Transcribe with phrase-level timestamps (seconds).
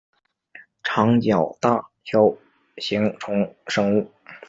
[0.81, 2.35] 长角大锹
[2.77, 4.11] 形虫生物。